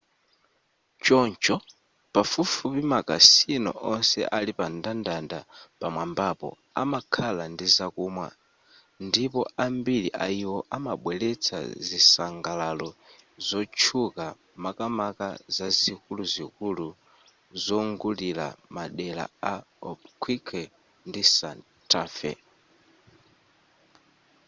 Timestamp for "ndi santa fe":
21.07-22.31